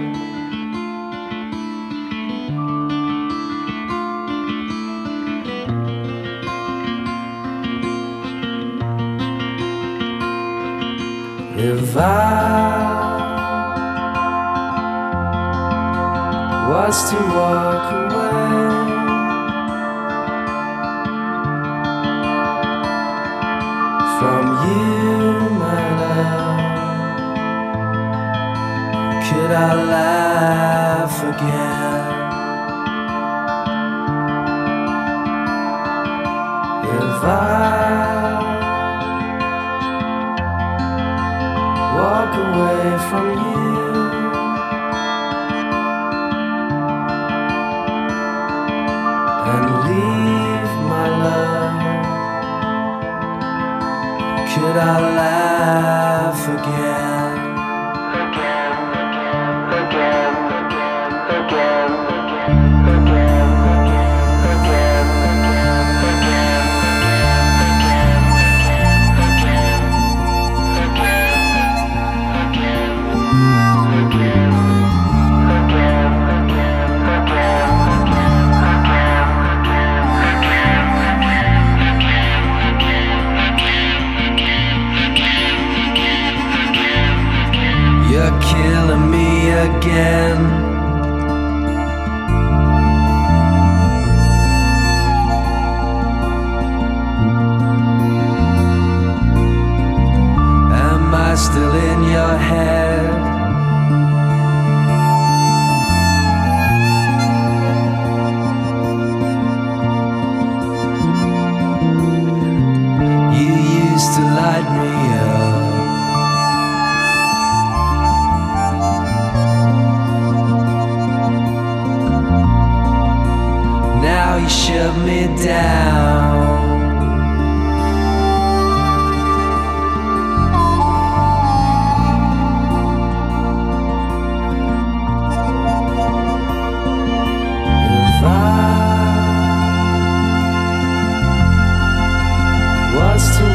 [143.32, 143.53] To